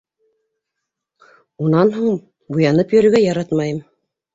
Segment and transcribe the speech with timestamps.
[1.67, 2.19] Унан һуң,
[2.57, 3.85] буянып йөрөргә яратмайым.